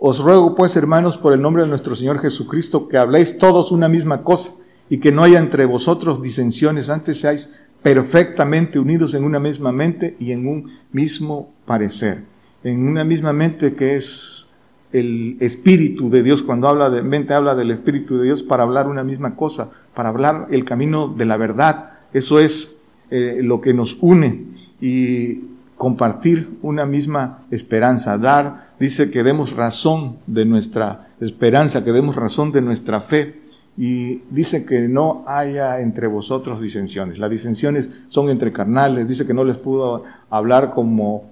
[0.00, 3.88] os ruego pues, hermanos, por el nombre de nuestro Señor Jesucristo, que habléis todos una
[3.88, 4.52] misma cosa
[4.88, 10.16] y que no haya entre vosotros disensiones, antes seáis perfectamente unidos en una misma mente
[10.20, 12.22] y en un mismo parecer.
[12.68, 14.46] En una misma mente que es
[14.92, 16.42] el Espíritu de Dios.
[16.42, 20.10] Cuando habla de mente, habla del Espíritu de Dios para hablar una misma cosa, para
[20.10, 21.92] hablar el camino de la verdad.
[22.12, 22.74] Eso es
[23.10, 24.44] eh, lo que nos une
[24.80, 25.40] y
[25.76, 32.52] compartir una misma esperanza, dar dice que demos razón de nuestra esperanza, que demos razón
[32.52, 33.48] de nuestra fe.
[33.80, 37.18] Y dice que no haya entre vosotros disensiones.
[37.18, 39.06] Las disensiones son entre carnales.
[39.06, 41.30] Dice que no les pudo hablar como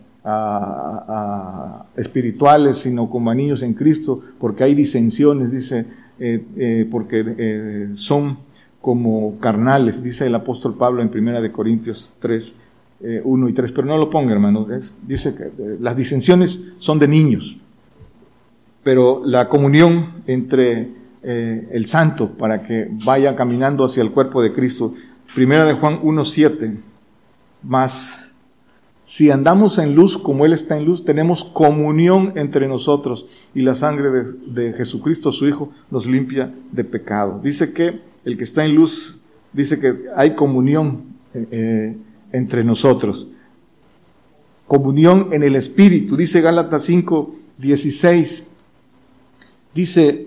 [1.97, 5.87] espirituales, sino como a niños en Cristo, porque hay disensiones, dice,
[6.19, 8.39] eh, eh, porque eh, son
[8.81, 12.55] como carnales, dice el apóstol Pablo en Primera de Corintios 3,
[13.25, 14.67] 1 eh, y 3, pero no lo ponga, hermano.
[15.07, 17.57] dice que las disensiones son de niños,
[18.83, 24.95] pero la comunión entre el santo para que vaya caminando hacia el cuerpo de Cristo.
[25.35, 26.77] Primera de Juan 1.7,
[27.65, 28.26] más
[29.07, 33.77] si andamos en luz como Él está en luz, tenemos comunión entre nosotros y la
[33.77, 37.41] sangre de, Jesucristo, su Hijo, nos limpia de pecado.
[37.41, 39.17] Dice que el que está en luz,
[39.53, 41.05] dice que hay comunión
[42.33, 43.29] entre nosotros.
[44.67, 48.49] Comunión en el Espíritu, dice Gálatas 5, 16.
[49.73, 50.27] Dice,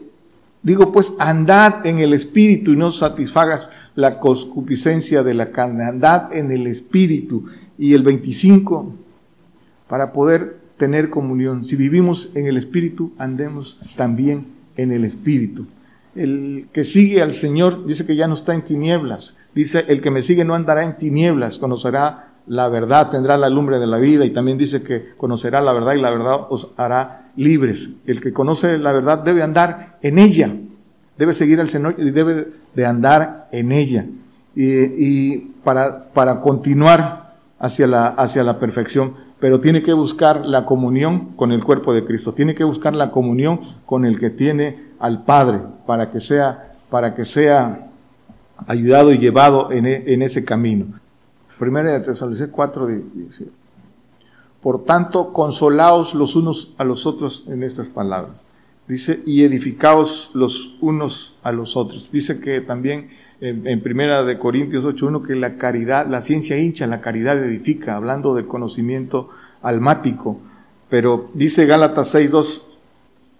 [0.63, 6.33] digo pues, andad en el Espíritu y no satisfagas la concupiscencia de la carne, andad
[6.33, 7.43] en el Espíritu.
[7.79, 8.93] Y el 25,
[9.87, 14.45] para poder tener comunión, si vivimos en el Espíritu, andemos también
[14.77, 15.65] en el Espíritu.
[16.13, 20.11] El que sigue al Señor dice que ya no está en tinieblas, Dice, el que
[20.11, 24.25] me sigue no andará en tinieblas, conocerá la verdad, tendrá la lumbre de la vida
[24.25, 27.89] y también dice que conocerá la verdad y la verdad os hará libres.
[28.05, 30.55] El que conoce la verdad debe andar en ella,
[31.17, 34.05] debe seguir al Señor y debe de andar en ella.
[34.55, 37.18] Y, para, para continuar
[37.59, 42.05] hacia la, hacia la perfección, pero tiene que buscar la comunión con el cuerpo de
[42.05, 46.73] Cristo, tiene que buscar la comunión con el que tiene al Padre para que sea,
[46.89, 47.89] para que sea
[48.67, 50.87] ayudado y llevado en, e, en ese camino.
[51.57, 53.49] Primera de Tesalonicenses 4 dice,
[54.61, 58.41] por tanto, consolaos los unos a los otros en estas palabras.
[58.87, 62.09] Dice, y edificaos los unos a los otros.
[62.11, 63.09] Dice que también
[63.41, 68.35] en, Primera de Corintios 8.1 que la caridad, la ciencia hincha, la caridad edifica, hablando
[68.35, 69.29] del conocimiento
[69.61, 70.39] almático.
[70.89, 72.63] Pero dice Gálatas 6.2,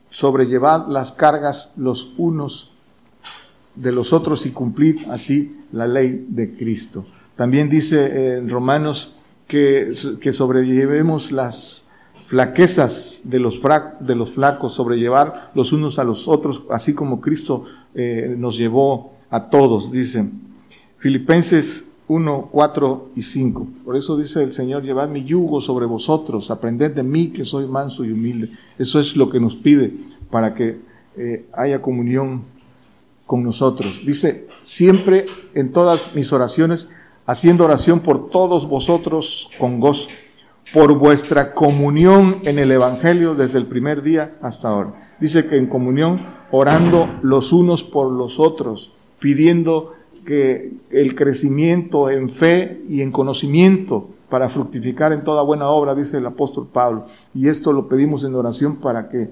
[0.10, 2.72] sobrellevad las cargas los unos
[3.76, 7.06] de los otros y cumplid así la ley de Cristo.
[7.36, 9.16] También dice en Romanos
[9.48, 11.90] que, que sobrellevemos las
[12.28, 13.60] flaquezas de los,
[14.00, 19.19] de los flacos, sobrellevar los unos a los otros, así como Cristo eh, nos llevó
[19.30, 20.26] a todos, dice
[20.98, 23.68] Filipenses 1, 4 y 5.
[23.86, 27.68] Por eso dice el Señor, llevad mi yugo sobre vosotros, aprended de mí que soy
[27.68, 28.50] manso y humilde.
[28.78, 29.94] Eso es lo que nos pide
[30.32, 30.80] para que
[31.16, 32.44] eh, haya comunión
[33.28, 34.02] con nosotros.
[34.06, 36.90] Dice, siempre en todas mis oraciones,
[37.26, 40.10] haciendo oración por todos vosotros con gozo
[40.74, 45.16] por vuestra comunión en el Evangelio desde el primer día hasta ahora.
[45.20, 46.18] Dice que en comunión,
[46.52, 49.94] orando los unos por los otros, pidiendo
[50.26, 56.18] que el crecimiento en fe y en conocimiento para fructificar en toda buena obra, dice
[56.18, 57.06] el apóstol Pablo.
[57.34, 59.30] Y esto lo pedimos en oración para que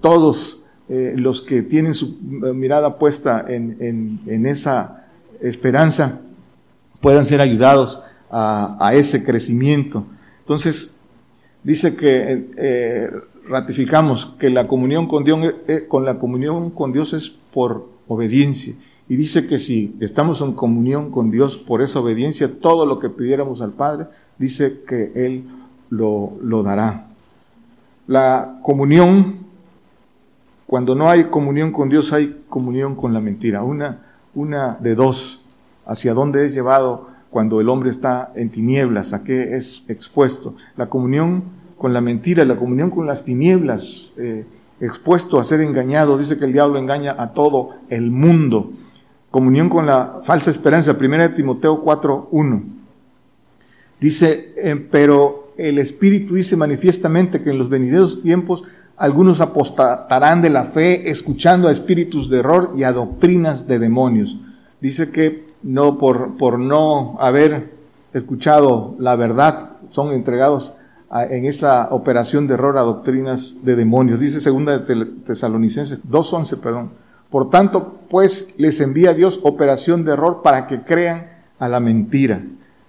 [0.00, 5.06] todos eh, los que tienen su mirada puesta en, en, esa
[5.40, 6.20] esperanza
[7.00, 10.04] puedan ser ayudados a, ese crecimiento
[10.46, 10.94] entonces,
[11.64, 13.10] dice que eh,
[13.48, 18.76] ratificamos que la comunión con Dios, eh, con la comunión con Dios es por obediencia.
[19.08, 23.08] Y dice que si estamos en comunión con Dios por esa obediencia, todo lo que
[23.08, 24.06] pidiéramos al Padre,
[24.38, 25.44] dice que Él
[25.90, 27.06] lo, lo dará.
[28.08, 29.38] La comunión,
[30.66, 33.62] cuando no hay comunión con Dios, hay comunión con la mentira.
[33.62, 34.02] Una,
[34.34, 35.42] una de dos,
[35.86, 40.56] hacia dónde es llevado cuando el hombre está en tinieblas, a qué es expuesto.
[40.76, 41.44] La comunión
[41.76, 44.46] con la mentira, la comunión con las tinieblas, eh,
[44.80, 46.18] expuesto a ser engañado.
[46.18, 48.72] Dice que el diablo engaña a todo el mundo.
[49.30, 50.98] Comunión con la falsa esperanza.
[50.98, 52.62] Primera de Timoteo 4.1.
[54.00, 58.64] Dice, eh, pero el Espíritu dice manifiestamente que en los venideros tiempos
[58.96, 64.36] algunos apostatarán de la fe escuchando a espíritus de error y a doctrinas de demonios.
[64.80, 67.74] Dice que no por, por no haber
[68.12, 70.74] escuchado la verdad, son entregados
[71.10, 74.18] en esta operación de error a doctrinas de demonios.
[74.18, 76.90] Dice segunda de Tesalonicenses 2.11, perdón.
[77.30, 82.42] Por tanto, pues les envía Dios operación de error para que crean a la mentira.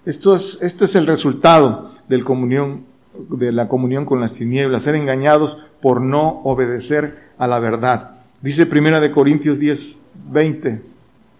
[0.04, 2.84] Esto es, esto es el resultado del comunión,
[3.30, 8.12] de la comunión con las tinieblas, ser engañados por no obedecer a la verdad.
[8.40, 9.96] Dice primera de Corintios 10,
[10.30, 10.82] 20,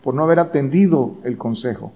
[0.02, 1.92] por no haber atendido el consejo.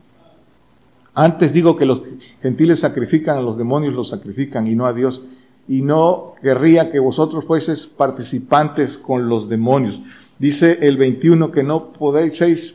[1.14, 2.02] Antes digo que los
[2.40, 5.24] gentiles sacrifican a los demonios, los sacrifican y no a Dios.
[5.68, 10.00] Y no querría que vosotros fueseis participantes con los demonios.
[10.42, 12.74] Dice el 21 que no podéis,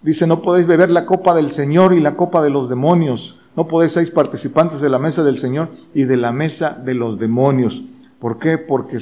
[0.00, 3.38] dice no podéis beber la copa del Señor y la copa de los demonios.
[3.56, 7.18] No podéis ser participantes de la mesa del Señor y de la mesa de los
[7.18, 7.84] demonios.
[8.18, 8.56] ¿Por qué?
[8.56, 8.96] Porque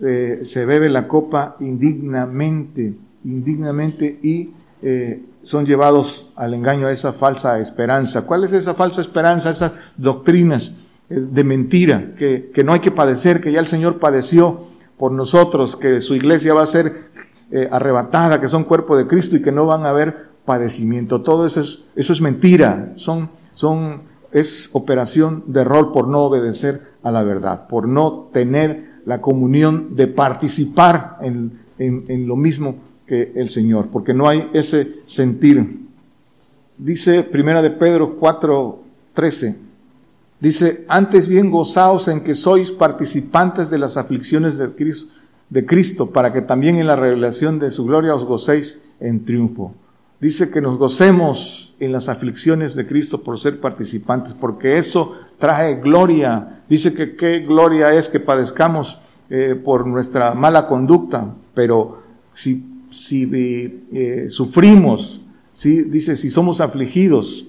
[0.00, 2.92] eh, se bebe la copa indignamente,
[3.24, 4.50] indignamente y
[4.82, 8.26] eh, son llevados al engaño a esa falsa esperanza.
[8.26, 9.50] ¿Cuál es esa falsa esperanza?
[9.50, 10.74] Esas doctrinas
[11.08, 15.10] eh, de mentira, que, que, no hay que padecer, que ya el Señor padeció por
[15.10, 17.11] nosotros, que su iglesia va a ser
[17.52, 21.22] eh, arrebatada, que son cuerpo de Cristo y que no van a haber padecimiento.
[21.22, 26.92] Todo eso es, eso es mentira, son, son, es operación de error por no obedecer
[27.02, 32.76] a la verdad, por no tener la comunión de participar en, en, en lo mismo
[33.12, 35.80] el Señor, porque no hay ese sentir.
[36.78, 39.56] Dice Primera de Pedro 4:13,
[40.40, 45.12] dice, antes bien gozaos en que sois participantes de las aflicciones de Cristo,
[45.52, 49.74] de Cristo, para que también en la revelación de su gloria os gocéis en triunfo.
[50.18, 55.80] Dice que nos gocemos en las aflicciones de Cristo por ser participantes, porque eso trae
[55.80, 56.62] gloria.
[56.68, 63.28] Dice que qué gloria es que padezcamos eh, por nuestra mala conducta, pero si si
[63.32, 65.20] eh, sufrimos,
[65.52, 65.82] ¿sí?
[65.82, 67.46] dice, si somos afligidos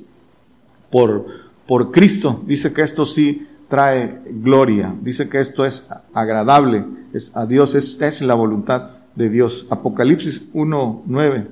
[0.89, 1.25] por,
[1.67, 7.47] por Cristo, dice que esto sí trae gloria, dice que esto es agradable es, a
[7.47, 9.65] Dios, es la voluntad de Dios.
[9.71, 11.47] Apocalipsis 1.9.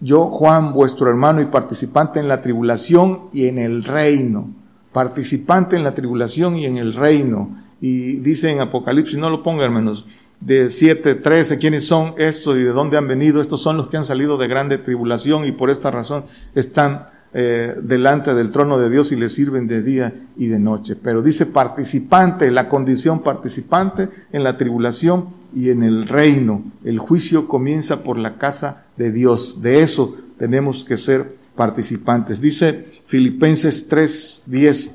[0.00, 4.48] Yo, Juan, vuestro hermano y participante en la tribulación y en el reino.
[4.94, 7.54] Participante en la tribulación y en el reino.
[7.82, 10.06] Y dice en Apocalipsis, no lo ponga hermanos,
[10.40, 13.42] de 7, 13, quiénes son estos y de dónde han venido.
[13.42, 16.24] Estos son los que han salido de grande tribulación y por esta razón
[16.54, 20.94] están eh, delante del trono de Dios y le sirven de día y de noche.
[20.94, 26.62] Pero dice participante, la condición participante en la tribulación y en el reino.
[26.84, 29.62] El juicio comienza por la casa de Dios.
[29.62, 32.40] De eso tenemos que ser participantes.
[32.40, 34.92] Dice Filipenses 3:10,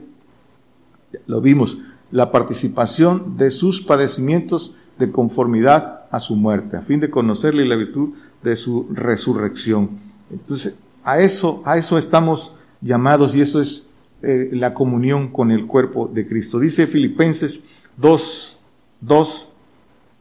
[1.27, 1.77] lo vimos,
[2.09, 7.75] la participación de sus padecimientos de conformidad a su muerte, a fin de conocerle la
[7.75, 8.11] virtud
[8.43, 9.89] de su resurrección.
[10.31, 15.65] Entonces, a eso, a eso estamos llamados y eso es eh, la comunión con el
[15.65, 16.59] cuerpo de Cristo.
[16.59, 17.63] Dice Filipenses
[17.97, 18.57] 2,
[19.01, 19.49] 2,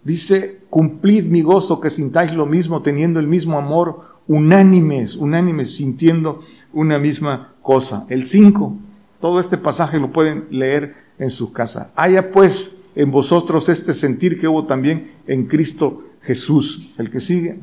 [0.04, 6.42] dice, cumplid mi gozo, que sintáis lo mismo, teniendo el mismo amor, unánimes, unánimes, sintiendo
[6.72, 8.06] una misma cosa.
[8.08, 8.76] El 5,
[9.20, 11.92] todo este pasaje lo pueden leer en su casa.
[11.96, 16.94] Haya pues en vosotros este sentir que hubo también en Cristo Jesús.
[16.98, 17.58] El que sigue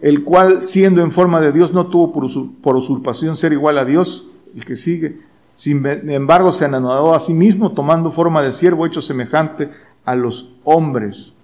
[0.00, 4.28] el cual siendo en forma de Dios no tuvo por, usurpación ser igual a Dios,
[4.54, 5.18] el que sigue,
[5.56, 9.70] sin embargo se anonadó a sí mismo tomando forma de siervo hecho semejante
[10.04, 11.34] a los hombres,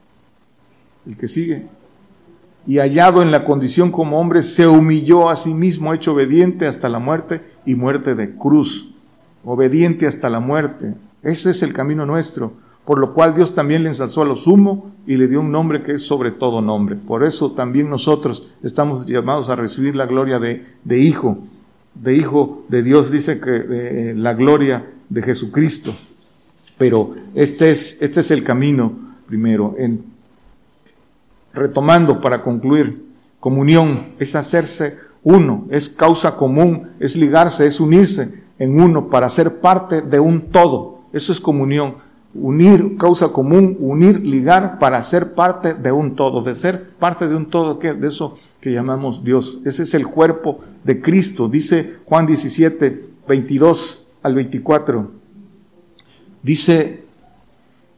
[1.07, 1.67] el que sigue,
[2.67, 6.89] y hallado en la condición como hombre se humilló a sí mismo hecho obediente hasta
[6.89, 8.95] la muerte y muerte de cruz,
[9.45, 12.53] obediente hasta la muerte, ese es el camino nuestro,
[12.85, 15.83] por lo cual Dios también le ensalzó a lo sumo y le dio un nombre
[15.83, 16.97] que es sobre todo nombre.
[16.97, 21.39] Por eso también nosotros estamos llamados a recibir la gloria de, de hijo,
[21.95, 25.95] de hijo de Dios, dice que eh, la gloria de Jesucristo.
[26.77, 28.93] Pero este es, este es el camino
[29.27, 29.75] primero.
[29.79, 30.05] En,
[31.55, 33.07] retomando para concluir,
[33.41, 39.61] comunión es hacerse uno, es causa común, es ligarse, es unirse en uno para ser
[39.61, 41.01] parte de un todo.
[41.13, 41.95] Eso es comunión
[42.35, 47.37] unir, causa común, unir, ligar para ser parte de un todo, de ser parte de
[47.37, 49.61] un todo, que de eso que llamamos Dios.
[49.65, 55.11] Ese es el cuerpo de Cristo, dice Juan 17, 22 al 24.
[56.43, 57.05] Dice,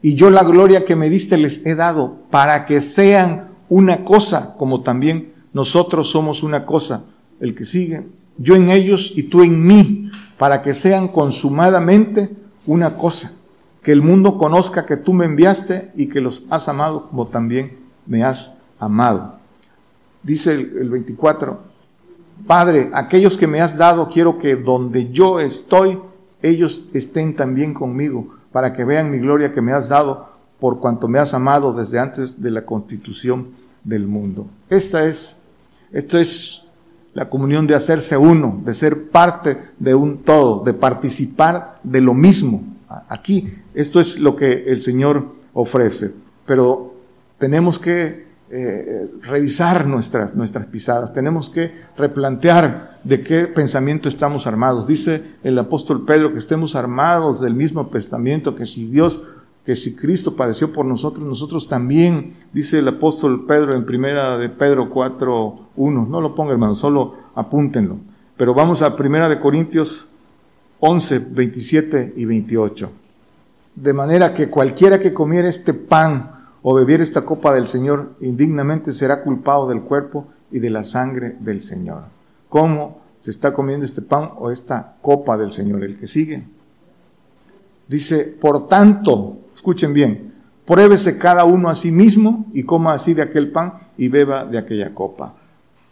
[0.02, 4.54] y yo la gloria que me diste les he dado para que sean una cosa,
[4.58, 7.04] como también nosotros somos una cosa.
[7.40, 8.06] El que sigue,
[8.38, 12.30] yo en ellos y tú en mí, para que sean consumadamente
[12.66, 13.35] una cosa
[13.86, 17.78] que el mundo conozca que tú me enviaste y que los has amado como también
[18.04, 19.36] me has amado.
[20.24, 21.60] Dice el, 24,
[22.48, 26.00] Padre, aquellos que me has dado, quiero que donde yo estoy,
[26.42, 31.06] ellos estén también conmigo, para que vean mi gloria que me has dado por cuanto
[31.06, 33.50] me has amado desde antes de la constitución
[33.84, 34.48] del mundo.
[34.68, 35.36] Esta es,
[35.92, 36.66] es
[37.14, 42.14] la comunión de hacerse uno, de ser parte de un todo, de participar de lo
[42.14, 42.64] mismo.
[43.08, 46.10] Aquí esto es lo que el Señor ofrece,
[46.46, 46.94] pero
[47.38, 54.86] tenemos que eh, revisar nuestras, nuestras pisadas, tenemos que replantear de qué pensamiento estamos armados.
[54.86, 59.22] Dice el apóstol Pedro que estemos armados del mismo pensamiento, que si Dios,
[59.62, 64.48] que si Cristo padeció por nosotros, nosotros también, dice el apóstol Pedro en primera de
[64.48, 66.06] Pedro 4, 1.
[66.08, 67.98] No lo ponga hermano, solo apúntenlo.
[68.38, 70.06] Pero vamos a primera de Corintios
[70.80, 72.90] 11, 27 y 28
[73.76, 78.92] de manera que cualquiera que comiera este pan o bebiera esta copa del Señor indignamente
[78.92, 82.04] será culpado del cuerpo y de la sangre del Señor.
[82.48, 85.84] ¿Cómo se está comiendo este pan o esta copa del Señor?
[85.84, 86.42] El que sigue.
[87.86, 90.32] Dice, por tanto, escuchen bien,
[90.64, 94.58] pruébese cada uno a sí mismo y coma así de aquel pan y beba de
[94.58, 95.34] aquella copa.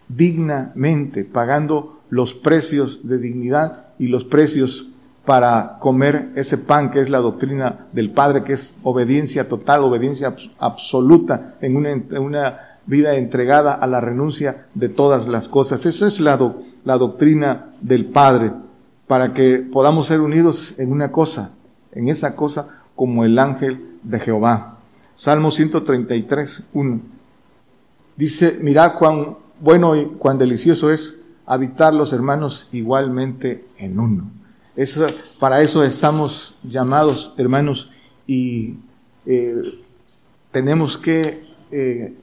[0.09, 4.94] Dignamente, pagando los precios de dignidad y los precios
[5.25, 10.35] para comer ese pan que es la doctrina del Padre, que es obediencia total, obediencia
[10.59, 15.87] absoluta en una, vida entregada a la renuncia de todas las cosas.
[15.87, 16.55] Esa es la,
[16.85, 18.53] la doctrina del Padre,
[19.07, 21.53] para que podamos ser unidos en una cosa,
[21.93, 24.77] en esa cosa como el ángel de Jehová.
[25.15, 27.01] Salmo 133, 1.
[28.17, 34.44] Dice, mirad cuán bueno y cuán delicioso es habitar los hermanos igualmente en uno
[35.39, 37.93] para eso estamos llamados, hermanos,
[38.27, 38.77] y
[39.27, 39.81] eh,
[40.51, 42.15] tenemos que eh,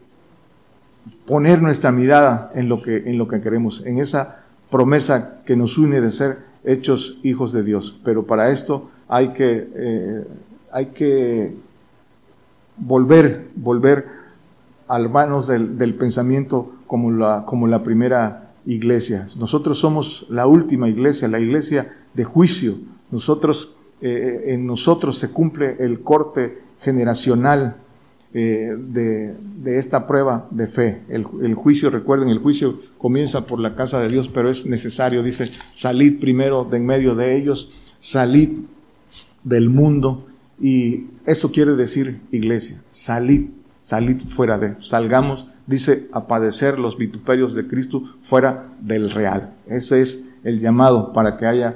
[1.26, 5.78] poner nuestra mirada en lo, que, en lo que queremos, en esa promesa que nos
[5.78, 8.00] une de ser hechos hijos de Dios.
[8.04, 10.28] Pero para esto hay que, eh,
[10.72, 11.56] hay que
[12.78, 14.06] volver, volver
[14.88, 19.28] al manos del, del pensamiento como la, como la primera iglesia.
[19.38, 22.78] Nosotros somos la última iglesia, la iglesia de juicio.
[23.12, 27.78] Nosotros, eh, en nosotros se cumple el corte generacional.
[28.34, 31.02] eh, de, esta prueba de fe.
[31.10, 35.22] El, el, juicio, recuerden, el juicio comienza por la casa de Dios, pero es necesario,
[35.22, 38.50] dice, salid primero de en medio de ellos, salid
[39.44, 40.28] del mundo,
[40.60, 43.50] y eso quiere decir, iglesia, salid,
[43.82, 49.54] salid fuera de, salgamos, dice, a padecer los vituperios de Cristo fuera del real.
[49.68, 51.76] Ese es el llamado para que haya